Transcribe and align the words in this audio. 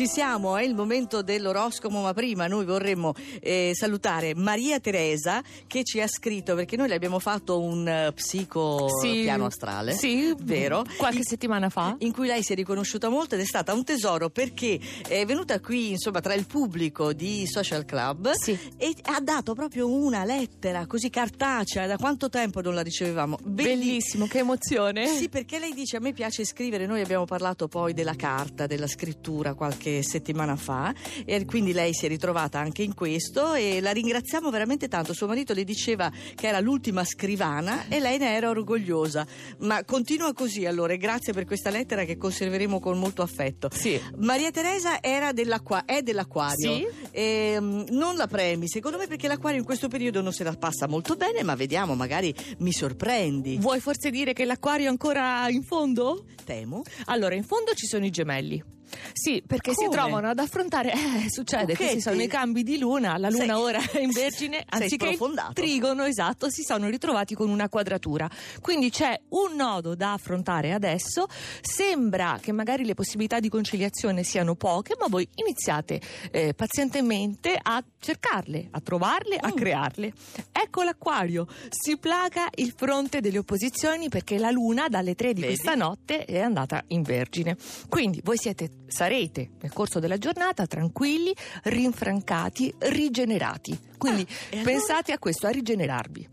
Ci 0.00 0.06
siamo, 0.06 0.56
è 0.56 0.62
il 0.62 0.74
momento 0.74 1.20
dell'oroscopo, 1.20 1.98
ma 2.00 2.14
prima 2.14 2.46
noi 2.46 2.64
vorremmo 2.64 3.12
eh, 3.38 3.72
salutare 3.74 4.34
Maria 4.34 4.80
Teresa 4.80 5.42
che 5.66 5.84
ci 5.84 6.00
ha 6.00 6.06
scritto, 6.08 6.54
perché 6.54 6.74
noi 6.78 6.88
le 6.88 6.94
abbiamo 6.94 7.18
fatto 7.18 7.60
un 7.60 8.06
uh, 8.08 8.14
psico 8.14 8.86
Sì. 9.02 9.20
piano 9.24 9.44
astrale. 9.44 9.92
Sì, 9.92 10.34
vero? 10.40 10.84
Qualche 10.96 11.18
In- 11.18 11.24
settimana 11.24 11.68
fa. 11.68 11.96
in 11.98 12.12
cui 12.12 12.26
lei 12.28 12.42
si 12.42 12.52
è 12.52 12.56
riconosciuta 12.56 13.10
molto 13.10 13.34
ed 13.34 13.42
è 13.42 13.44
stata 13.44 13.74
un 13.74 13.84
tesoro 13.84 14.30
perché 14.30 14.80
è 15.06 15.26
venuta 15.26 15.60
qui 15.60 15.90
insomma 15.90 16.20
tra 16.20 16.32
il 16.32 16.46
pubblico 16.46 17.12
di 17.12 17.46
Social 17.46 17.84
Club 17.84 18.30
Sì. 18.30 18.58
e 18.78 18.94
ha 19.02 19.20
dato 19.20 19.52
proprio 19.52 19.86
una 19.86 20.24
lettera 20.24 20.86
così 20.86 21.10
cartacea 21.10 21.86
da 21.86 21.98
quanto 21.98 22.30
tempo 22.30 22.62
non 22.62 22.72
la 22.74 22.80
ricevevamo 22.80 23.36
Belli- 23.42 23.68
Bellissimo, 23.76 24.26
che 24.26 24.38
emozione. 24.38 25.06
sì, 25.08 25.28
perché 25.28 25.58
lei 25.58 25.74
dice 25.74 25.98
a 25.98 26.00
me 26.00 26.14
piace 26.14 26.46
scrivere, 26.46 26.86
noi 26.86 27.02
abbiamo 27.02 27.26
parlato 27.26 27.68
poi 27.68 27.92
della 27.92 28.14
carta, 28.14 28.66
della 28.66 28.86
scrittura 28.86 29.52
qualche 29.52 29.88
settimana 30.02 30.56
fa 30.56 30.94
e 31.24 31.44
quindi 31.44 31.72
lei 31.72 31.92
si 31.94 32.06
è 32.06 32.08
ritrovata 32.08 32.58
anche 32.58 32.82
in 32.82 32.94
questo 32.94 33.54
e 33.54 33.80
la 33.80 33.90
ringraziamo 33.90 34.50
veramente 34.50 34.88
tanto. 34.88 35.12
Suo 35.12 35.26
marito 35.26 35.52
le 35.52 35.64
diceva 35.64 36.10
che 36.34 36.46
era 36.46 36.60
l'ultima 36.60 37.04
scrivana 37.04 37.86
e 37.88 38.00
lei 38.00 38.18
ne 38.18 38.34
era 38.34 38.48
orgogliosa. 38.50 39.26
Ma 39.58 39.84
continua 39.84 40.32
così 40.32 40.66
allora 40.66 40.92
e 40.92 40.96
grazie 40.96 41.32
per 41.32 41.44
questa 41.44 41.70
lettera 41.70 42.04
che 42.04 42.16
conserveremo 42.16 42.78
con 42.80 42.98
molto 42.98 43.22
affetto. 43.22 43.68
Sì. 43.72 44.00
Maria 44.16 44.50
Teresa 44.50 45.02
era 45.02 45.32
dell'acqua- 45.32 45.84
è 45.84 46.02
dell'acquario. 46.02 46.74
Sì. 46.74 46.86
E, 47.10 47.56
mm, 47.60 47.82
non 47.90 48.16
la 48.16 48.26
premi, 48.26 48.68
secondo 48.68 48.98
me, 48.98 49.06
perché 49.06 49.28
l'acquario 49.28 49.58
in 49.58 49.64
questo 49.64 49.88
periodo 49.88 50.20
non 50.20 50.32
se 50.32 50.44
la 50.44 50.52
passa 50.52 50.86
molto 50.86 51.16
bene, 51.16 51.42
ma 51.42 51.54
vediamo, 51.54 51.94
magari 51.94 52.34
mi 52.58 52.72
sorprendi. 52.72 53.58
Vuoi 53.58 53.80
forse 53.80 54.10
dire 54.10 54.32
che 54.32 54.44
l'acquario 54.44 54.86
è 54.86 54.88
ancora 54.88 55.48
in 55.48 55.62
fondo? 55.62 56.24
Temo. 56.44 56.82
Allora, 57.06 57.34
in 57.34 57.44
fondo 57.44 57.72
ci 57.74 57.86
sono 57.86 58.04
i 58.04 58.10
gemelli. 58.10 58.78
Sì, 59.12 59.42
perché 59.46 59.70
si 59.72 59.84
Come? 59.84 59.96
trovano 59.96 60.28
ad 60.28 60.38
affrontare. 60.38 60.92
Eh, 60.92 61.30
succede, 61.30 61.72
Cucchetti. 61.72 61.76
questi 61.76 62.00
sono 62.00 62.22
i 62.22 62.26
cambi 62.26 62.62
di 62.62 62.78
luna. 62.78 63.16
La 63.18 63.28
luna 63.30 63.44
Sei- 63.44 63.62
ora 63.62 63.78
è 63.90 63.98
in 64.00 64.10
vergine, 64.10 64.64
anziché 64.68 65.08
il 65.08 65.18
trigono, 65.52 66.04
esatto, 66.04 66.50
si 66.50 66.62
sono 66.62 66.88
ritrovati 66.88 67.34
con 67.34 67.48
una 67.50 67.68
quadratura. 67.68 68.28
Quindi 68.60 68.90
c'è 68.90 69.18
un 69.30 69.54
nodo 69.56 69.94
da 69.94 70.12
affrontare 70.14 70.72
adesso. 70.72 71.26
Sembra 71.60 72.38
che 72.40 72.52
magari 72.52 72.84
le 72.84 72.94
possibilità 72.94 73.40
di 73.40 73.48
conciliazione 73.48 74.22
siano 74.22 74.54
poche, 74.54 74.94
ma 74.98 75.06
voi 75.08 75.28
iniziate 75.36 76.00
eh, 76.30 76.54
pazientemente 76.54 77.58
a 77.60 77.82
cercarle, 77.98 78.68
a 78.70 78.80
trovarle, 78.80 79.36
a 79.36 79.48
Mm. 79.48 79.54
crearle. 79.56 80.12
Ecco 80.52 80.82
l'acquario, 80.82 81.46
si 81.68 81.96
placa 81.98 82.48
il 82.56 82.72
fronte 82.76 83.20
delle 83.20 83.38
opposizioni 83.38 84.08
perché 84.08 84.38
la 84.38 84.50
luna 84.50 84.88
dalle 84.88 85.14
3 85.14 85.32
di 85.32 85.40
Vedi? 85.42 85.54
questa 85.54 85.74
notte 85.74 86.24
è 86.24 86.40
andata 86.40 86.82
in 86.88 87.02
vergine. 87.02 87.56
Quindi 87.88 88.20
voi 88.24 88.36
siete, 88.38 88.70
sarete 88.90 89.50
nel 89.60 89.72
corso 89.72 89.98
della 89.98 90.18
giornata 90.18 90.66
tranquilli, 90.66 91.34
rinfrancati, 91.64 92.74
rigenerati. 92.78 93.78
Quindi 93.96 94.22
Ah, 94.28 94.34
e 94.50 94.58
allora? 94.58 94.70
pensate 94.72 95.12
a 95.12 95.18
questo, 95.18 95.46
a 95.46 95.50
rigenerarvi. 95.50 96.28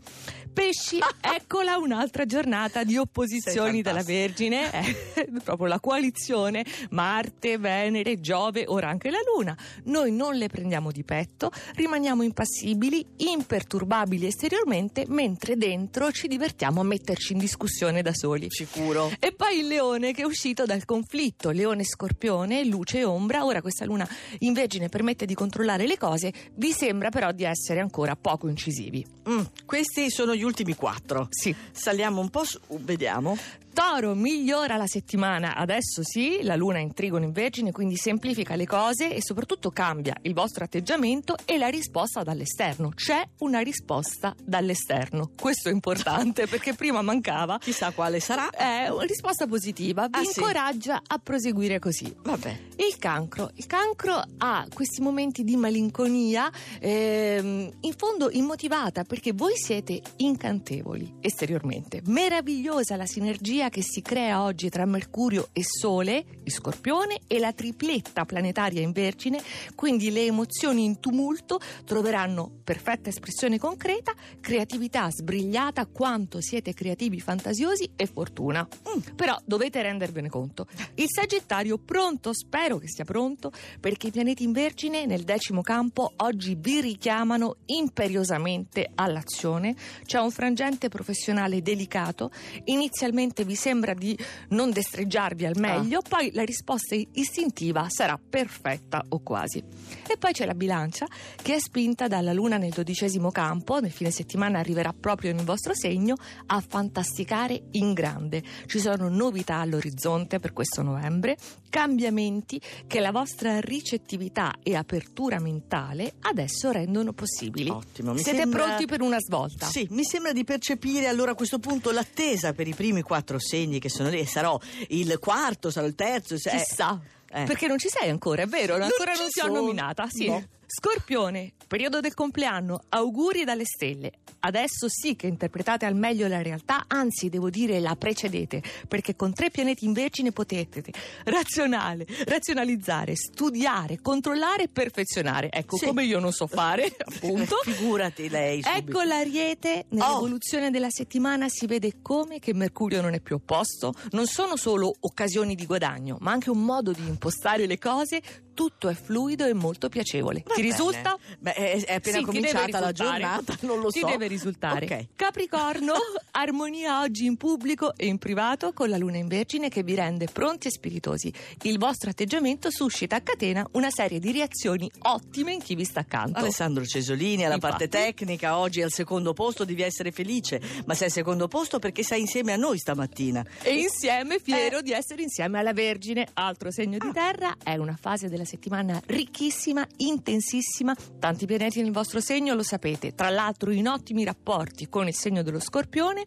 Pesci, 0.58 0.98
eccola 1.22 1.76
un'altra 1.76 2.26
giornata 2.26 2.82
di 2.82 2.96
opposizioni 2.96 3.80
della 3.80 4.02
Vergine, 4.02 4.68
è 4.72 5.28
proprio 5.44 5.68
la 5.68 5.78
coalizione 5.78 6.64
Marte, 6.90 7.58
Venere, 7.58 8.18
Giove, 8.18 8.64
ora 8.66 8.88
anche 8.88 9.08
la 9.08 9.20
Luna. 9.32 9.56
Noi 9.84 10.10
non 10.10 10.34
le 10.34 10.48
prendiamo 10.48 10.90
di 10.90 11.04
petto, 11.04 11.52
rimaniamo 11.76 12.24
impassibili, 12.24 13.06
imperturbabili 13.18 14.26
esteriormente, 14.26 15.04
mentre 15.06 15.56
dentro 15.56 16.10
ci 16.10 16.26
divertiamo 16.26 16.80
a 16.80 16.84
metterci 16.84 17.34
in 17.34 17.38
discussione 17.38 18.02
da 18.02 18.12
soli. 18.12 18.46
Sicuro. 18.48 19.12
E 19.20 19.32
poi 19.32 19.60
il 19.60 19.68
leone 19.68 20.10
che 20.10 20.22
è 20.22 20.26
uscito 20.26 20.64
dal 20.64 20.84
conflitto, 20.84 21.50
leone 21.50 21.84
scorpione, 21.84 22.64
luce 22.64 22.98
e 22.98 23.04
ombra, 23.04 23.44
ora 23.44 23.62
questa 23.62 23.84
luna 23.84 24.08
in 24.40 24.54
vergine 24.54 24.88
permette 24.88 25.24
di 25.24 25.34
controllare 25.34 25.86
le 25.86 25.96
cose, 25.96 26.32
vi 26.54 26.72
sembra 26.72 27.10
però 27.10 27.30
di 27.30 27.44
essere 27.44 27.78
ancora 27.78 28.16
poco 28.16 28.48
incisivi. 28.48 29.06
Mm, 29.28 29.42
questi 29.64 30.10
sono 30.10 30.34
gli 30.34 30.46
ultimi 30.48 30.74
quattro. 30.74 31.28
Sì. 31.30 31.54
Saliamo 31.70 32.20
un 32.20 32.28
po' 32.30 32.44
su, 32.44 32.58
vediamo. 32.80 33.36
Toro 33.78 34.14
migliora 34.14 34.76
la 34.76 34.88
settimana, 34.88 35.54
adesso 35.54 36.02
sì, 36.02 36.40
la 36.42 36.56
luna 36.56 36.78
è 36.78 36.80
in 36.80 36.92
trigono 36.94 37.22
in 37.24 37.30
vergine, 37.30 37.70
quindi 37.70 37.94
semplifica 37.94 38.56
le 38.56 38.66
cose 38.66 39.14
e 39.14 39.22
soprattutto 39.22 39.70
cambia 39.70 40.16
il 40.22 40.34
vostro 40.34 40.64
atteggiamento 40.64 41.36
e 41.44 41.58
la 41.58 41.68
risposta 41.68 42.24
dall'esterno. 42.24 42.88
C'è 42.88 43.22
una 43.38 43.60
risposta 43.60 44.34
dall'esterno, 44.42 45.30
questo 45.40 45.68
è 45.68 45.72
importante 45.72 46.48
perché 46.48 46.74
prima 46.74 47.02
mancava. 47.02 47.58
Chissà 47.58 47.92
quale 47.92 48.18
sarà. 48.18 48.50
È 48.50 48.88
una 48.88 49.04
risposta 49.04 49.46
positiva, 49.46 50.08
vi 50.08 50.18
Ah, 50.18 50.24
sì? 50.24 50.40
incoraggia 50.40 51.00
a 51.06 51.18
proseguire 51.18 51.78
così. 51.78 52.12
Vabbè. 52.20 52.58
Il 52.78 52.96
cancro. 52.98 53.50
Il 53.54 53.66
cancro 53.66 54.20
ha 54.38 54.66
questi 54.74 55.00
momenti 55.00 55.44
di 55.44 55.54
malinconia, 55.56 56.50
ehm, 56.80 57.70
in 57.80 57.92
fondo 57.96 58.28
immotivata, 58.32 59.04
perché 59.04 59.32
voi 59.32 59.56
siete 59.56 60.00
incantevoli 60.38 61.14
esteriormente. 61.20 62.00
Meravigliosa 62.06 62.94
la 62.96 63.06
sinergia 63.06 63.68
che 63.68 63.82
si 63.82 64.00
crea 64.00 64.42
oggi 64.42 64.68
tra 64.70 64.84
Mercurio 64.86 65.48
e 65.52 65.62
Sole, 65.64 66.24
il 66.44 66.52
Scorpione, 66.52 67.20
e 67.26 67.40
la 67.40 67.52
tripletta 67.52 68.24
planetaria 68.24 68.80
in 68.80 68.92
Vergine, 68.92 69.42
quindi 69.74 70.10
le 70.10 70.24
emozioni 70.24 70.84
in 70.84 71.00
tumulto 71.00 71.60
troveranno 71.84 72.50
perfetta 72.62 73.08
espressione 73.08 73.58
concreta, 73.58 74.14
creatività 74.40 75.10
sbrigliata, 75.10 75.86
quanto 75.86 76.40
siete 76.40 76.72
creativi, 76.72 77.20
fantasiosi 77.20 77.90
e 77.96 78.06
fortuna. 78.06 78.66
Mm, 78.88 79.16
Però 79.16 79.36
dovete 79.44 79.82
rendervene 79.82 80.28
conto. 80.28 80.66
Il 80.94 81.06
Sagittario 81.08 81.78
pronto, 81.78 82.32
spero 82.32 82.78
che 82.78 82.88
sia 82.88 83.04
pronto, 83.04 83.50
perché 83.80 84.08
i 84.08 84.10
pianeti 84.12 84.44
in 84.44 84.52
Vergine 84.52 85.04
nel 85.06 85.24
decimo 85.24 85.62
campo 85.62 86.12
oggi 86.16 86.54
vi 86.54 86.80
richiamano 86.80 87.56
imperiosamente 87.66 88.90
all'azione. 88.94 89.74
C'è 90.04 90.17
un 90.22 90.30
frangente 90.30 90.88
professionale 90.88 91.62
delicato, 91.62 92.30
inizialmente 92.64 93.44
vi 93.44 93.54
sembra 93.54 93.94
di 93.94 94.16
non 94.50 94.70
destreggiarvi 94.70 95.44
al 95.46 95.56
meglio, 95.56 96.00
poi 96.06 96.30
la 96.32 96.44
risposta 96.44 96.94
istintiva 96.94 97.86
sarà 97.88 98.18
perfetta 98.18 99.04
o 99.08 99.20
quasi. 99.20 99.62
E 100.06 100.16
poi 100.18 100.32
c'è 100.32 100.46
la 100.46 100.54
bilancia 100.54 101.06
che 101.40 101.54
è 101.54 101.58
spinta 101.58 102.08
dalla 102.08 102.32
luna 102.32 102.56
nel 102.56 102.72
dodicesimo 102.72 103.30
campo, 103.30 103.80
nel 103.80 103.90
fine 103.90 104.10
settimana 104.10 104.58
arriverà 104.58 104.92
proprio 104.92 105.32
nel 105.34 105.44
vostro 105.44 105.74
segno, 105.74 106.16
a 106.46 106.62
fantasticare 106.66 107.62
in 107.72 107.92
grande. 107.92 108.42
Ci 108.66 108.78
sono 108.78 109.08
novità 109.08 109.56
all'orizzonte 109.56 110.38
per 110.38 110.52
questo 110.52 110.82
novembre, 110.82 111.36
cambiamenti 111.68 112.60
che 112.86 113.00
la 113.00 113.12
vostra 113.12 113.60
ricettività 113.60 114.54
e 114.62 114.74
apertura 114.74 115.38
mentale 115.38 116.14
adesso 116.20 116.70
rendono 116.70 117.12
possibili. 117.12 117.70
Ottimo. 117.70 118.12
Mi 118.12 118.22
Siete 118.22 118.38
sembra- 118.38 118.64
pronti 118.64 118.86
per 118.86 119.00
una 119.00 119.18
svolta? 119.20 119.66
Sì, 119.66 119.86
mi 119.90 120.04
sembra 120.08 120.32
di 120.32 120.42
percepire 120.42 121.06
allora 121.06 121.30
a 121.32 121.34
questo 121.34 121.58
punto 121.60 121.92
l'attesa 121.92 122.52
per 122.52 122.66
i 122.66 122.74
primi 122.74 123.02
quattro 123.02 123.38
segni 123.38 123.78
che 123.78 123.88
sono 123.88 124.08
lì. 124.08 124.24
Sarò 124.26 124.58
il 124.88 125.18
quarto, 125.20 125.70
sarò 125.70 125.86
il 125.86 125.94
terzo. 125.94 126.36
se- 126.36 126.50
Chissà. 126.50 127.00
eh. 127.30 127.44
Perché 127.44 127.66
non 127.68 127.78
ci 127.78 127.88
sei 127.88 128.08
ancora, 128.10 128.42
è 128.42 128.46
vero? 128.46 128.72
Non 128.76 128.82
ancora 128.84 129.12
non 129.12 129.28
ti 129.28 129.38
ho 129.40 129.44
sono. 129.44 129.60
nominata. 129.60 130.08
Sì. 130.08 130.26
No. 130.26 130.42
Scorpione, 130.70 131.54
periodo 131.66 132.00
del 132.00 132.12
compleanno, 132.12 132.82
auguri 132.90 133.44
dalle 133.44 133.64
stelle. 133.64 134.12
Adesso 134.40 134.86
sì 134.88 135.16
che 135.16 135.26
interpretate 135.26 135.86
al 135.86 135.96
meglio 135.96 136.28
la 136.28 136.42
realtà, 136.42 136.84
anzi 136.88 137.30
devo 137.30 137.48
dire 137.48 137.80
la 137.80 137.96
precedete, 137.96 138.62
perché 138.86 139.16
con 139.16 139.32
tre 139.32 139.50
pianeti 139.50 139.86
in 139.86 139.94
vergine 139.94 140.30
potete 140.30 140.84
razionale, 141.24 142.06
razionalizzare, 142.26 143.16
studiare, 143.16 144.00
controllare 144.02 144.64
e 144.64 144.68
perfezionare. 144.68 145.48
Ecco, 145.50 145.78
Sì. 145.78 145.86
come 145.86 146.04
io 146.04 146.18
non 146.18 146.32
so 146.32 146.46
fare, 146.46 146.94
appunto. 147.02 147.56
Figurati 147.62 148.28
lei. 148.28 148.62
subito. 148.62 148.78
Ecco 148.90 149.02
l'ariete, 149.04 149.86
Oh. 149.88 149.94
nell'evoluzione 149.96 150.70
della 150.70 150.90
settimana 150.90 151.48
si 151.48 151.64
vede 151.66 151.94
come 152.02 152.40
che 152.40 152.52
Mercurio 152.52 153.00
non 153.00 153.14
è 153.14 153.20
più 153.20 153.36
opposto. 153.36 153.94
Non 154.10 154.26
sono 154.26 154.56
solo 154.56 154.94
occasioni 155.00 155.54
di 155.54 155.64
guadagno, 155.64 156.18
ma 156.20 156.30
anche 156.30 156.50
un 156.50 156.62
modo 156.62 156.92
di 156.92 157.06
impostare 157.08 157.64
le 157.66 157.78
cose. 157.78 158.20
Tutto 158.58 158.88
è 158.88 158.94
fluido 158.94 159.46
e 159.46 159.52
molto 159.54 159.88
piacevole. 159.88 160.42
Va 160.44 160.52
ti 160.54 160.62
bene. 160.62 160.72
risulta? 160.74 161.16
Beh, 161.38 161.52
è, 161.54 161.84
è 161.84 161.94
appena 161.94 162.16
Sì, 162.18 162.24
ti 162.24 162.24
cominciata 162.24 162.80
la 162.80 162.90
giornata, 162.90 163.56
non 163.62 163.78
lo 163.78 163.88
Ti 163.90 164.00
so. 164.00 164.06
deve 164.06 164.26
risultare. 164.26 164.84
Ok. 164.84 165.06
Capricorno, 165.14 165.92
armonia 166.32 167.00
oggi 167.02 167.24
in 167.26 167.36
pubblico 167.36 167.94
e 167.96 168.06
in 168.06 168.18
privato 168.18 168.72
con 168.72 168.88
la 168.88 168.96
luna 168.96 169.16
in 169.18 169.28
vergine 169.28 169.68
che 169.68 169.84
vi 169.84 169.94
rende 169.94 170.26
pronti 170.26 170.66
e 170.66 170.70
spiritosi. 170.72 171.32
Il 171.62 171.78
vostro 171.78 172.10
atteggiamento 172.10 172.68
suscita 172.72 173.14
a 173.14 173.20
catena 173.20 173.64
una 173.74 173.90
serie 173.90 174.18
di 174.18 174.32
reazioni 174.32 174.90
ottime 175.02 175.52
in 175.52 175.62
chi 175.62 175.76
vi 175.76 175.84
sta 175.84 176.00
accanto. 176.00 176.40
Alessandro 176.40 176.84
Cesolini 176.84 177.44
alla 177.44 177.54
Infatti. 177.54 177.86
parte 177.86 177.88
tecnica, 177.88 178.58
oggi 178.58 178.82
al 178.82 178.90
secondo 178.90 179.34
posto, 179.34 179.64
devi 179.64 179.82
essere 179.82 180.10
felice, 180.10 180.60
ma 180.84 180.94
sei 180.94 181.06
al 181.06 181.12
secondo 181.12 181.46
posto 181.46 181.78
perché 181.78 182.02
sei 182.02 182.22
insieme 182.22 182.52
a 182.52 182.56
noi 182.56 182.78
stamattina. 182.78 183.44
E 183.62 183.76
insieme 183.76 184.40
fiero 184.40 184.78
Eh. 184.78 184.82
di 184.82 184.90
essere 184.90 185.22
insieme 185.22 185.60
alla 185.60 185.72
Vergine, 185.72 186.26
altro 186.34 186.72
segno 186.72 186.98
di 186.98 187.06
Ah. 187.06 187.12
terra, 187.12 187.56
è 187.62 187.76
una 187.76 187.96
fase 188.00 188.28
della 188.28 188.46
settimana 188.48 189.00
ricchissima, 189.04 189.86
intensissima, 189.98 190.96
tanti 191.18 191.44
pianeti 191.44 191.82
nel 191.82 191.92
vostro 191.92 192.20
segno, 192.20 192.54
lo 192.54 192.62
sapete, 192.62 193.14
tra 193.14 193.28
l'altro 193.28 193.70
in 193.70 193.86
ottimi 193.86 194.24
rapporti 194.24 194.88
con 194.88 195.06
il 195.06 195.14
segno 195.14 195.42
dello 195.42 195.60
scorpione, 195.60 196.24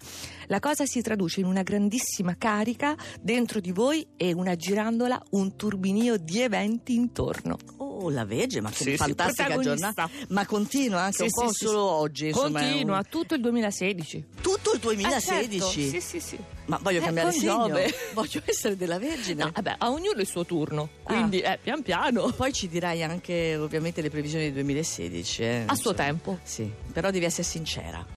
la 0.48 0.60
cosa 0.60 0.86
si 0.86 1.02
traduce 1.02 1.40
in 1.40 1.48
una 1.48 1.64
grandissima 1.64 2.36
carica 2.38 2.96
dentro 3.20 3.60
di 3.60 3.72
voi 3.72 4.08
e 4.16 4.34
una 4.34 4.56
girandola, 4.56 5.20
un 5.32 5.56
turbinio 5.56 6.18
di 6.18 6.42
eventi 6.42 6.94
intorno. 6.94 7.81
Oh, 8.02 8.10
la 8.10 8.26
Vege, 8.26 8.62
ma 8.62 8.70
che 8.70 8.78
Sì, 8.78 8.84
sì, 8.92 8.98
fantastica 8.98 9.44
protagonista. 9.54 9.92
giornata. 9.94 10.10
Ma 10.30 10.46
continua 10.46 11.02
anche 11.02 11.18
Sì, 11.18 11.24
un 11.24 11.30
sì, 11.30 11.40
po' 11.42 11.52
sì, 11.52 11.66
solo 11.66 11.82
oggi. 11.84 12.28
Insomma, 12.30 12.60
Continua 12.62 12.98
un- 12.98 13.04
tutto 13.10 13.36
il 13.36 13.42
2016. 13.42 14.24
Tutto 14.42 14.72
il 14.72 14.78
Eh, 14.78 14.82
2016. 14.82 15.60
certo. 15.62 15.68
Sì, 15.70 16.02
sì, 16.02 16.20
sì. 16.20 16.38
Ma 16.66 16.80
voglio 16.82 17.00
Eh, 17.00 17.04
cambiare 17.04 17.32
segno. 17.32 17.68
Voglio 18.14 18.42
essere 18.46 18.76
della 18.76 18.98
Vergine. 18.98 19.44
No, 19.44 19.52
vabbè, 19.54 19.76
a 19.78 19.92
ognuno 19.92 20.20
il 20.20 20.28
suo 20.28 20.46
turno, 20.46 20.90
Ah. 21.04 21.14
quindi 21.14 21.40
eh, 21.42 21.60
pian 21.62 21.82
piano, 21.84 22.32
Poi 22.36 22.52
ci 22.54 22.68
dirai 22.68 23.04
anche 23.04 23.56
ovviamente 23.58 24.02
le 24.02 24.10
previsioni 24.10 24.46
del 24.46 24.54
2016. 24.54 25.44
eh, 25.44 25.64
a 25.68 25.76
suo 25.76 25.92
insomma. 25.92 25.96
tempo. 25.96 26.40
Sì, 26.44 26.70
però 26.92 27.12
devi 27.12 27.26
essere 27.26 27.44
sincera. 27.44 28.06